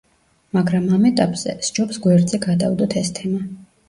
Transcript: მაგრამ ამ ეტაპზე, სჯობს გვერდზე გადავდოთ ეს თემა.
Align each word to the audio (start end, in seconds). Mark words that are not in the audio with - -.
მაგრამ 0.57 0.85
ამ 0.95 1.03
ეტაპზე, 1.09 1.53
სჯობს 1.67 1.99
გვერდზე 2.05 2.39
გადავდოთ 2.47 2.97
ეს 3.03 3.13
თემა. 3.21 3.43